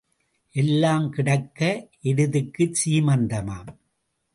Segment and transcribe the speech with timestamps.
[0.55, 1.61] எல்லாம் கிடக்க
[2.03, 3.71] எருதுக்குச் சீமந்தமாம்.